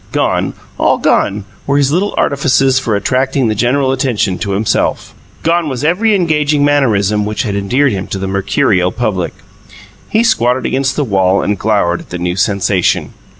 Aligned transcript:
Gone, 0.13 0.55
all 0.79 0.97
gone, 0.97 1.45
were 1.67 1.77
his 1.77 1.91
little 1.91 2.15
artifices 2.17 2.79
for 2.79 2.95
attracting 2.95 3.47
the 3.49 3.53
general 3.53 3.91
attention 3.91 4.39
to 4.39 4.53
himself; 4.53 5.13
gone 5.43 5.69
was 5.69 5.83
every 5.83 6.15
engaging 6.15 6.65
mannerism 6.65 7.23
which 7.23 7.43
had 7.43 7.55
endeared 7.55 7.91
him 7.91 8.07
to 8.07 8.17
the 8.17 8.25
mercurial 8.25 8.91
public. 8.91 9.31
He 10.09 10.23
squatted 10.23 10.65
against 10.65 10.95
the 10.95 11.03
wall 11.03 11.43
and 11.43 11.55
glowered 11.59 11.99
at 11.99 12.09
the 12.09 12.17
new 12.17 12.35
sensation. 12.35 13.13